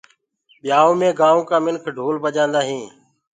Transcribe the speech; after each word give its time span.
ٻيآئوٚ 0.61 0.97
مي 0.99 1.09
گآئونٚ 1.19 1.47
ڪآ 1.49 1.57
منک 1.65 1.85
ڍول 1.97 2.15
بجآندآ 2.23 2.59
هينٚ۔ 2.67 2.89